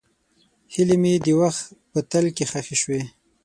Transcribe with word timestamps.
هیلې 0.73 0.97
مې 1.01 1.13
د 1.25 1.27
وخت 1.39 1.63
په 1.91 1.99
تل 2.09 2.25
کې 2.35 2.45
ښخې 2.51 2.75
شوې. 2.81 3.01